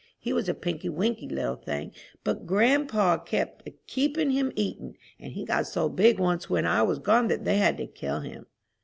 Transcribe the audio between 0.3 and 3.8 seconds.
was a pinky winky little thing, but grandpa kept a